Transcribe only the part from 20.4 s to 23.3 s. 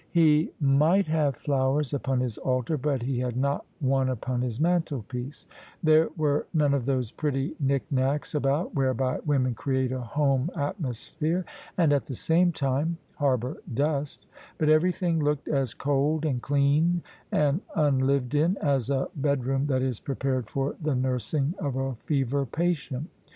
for the nursing of a fever patient.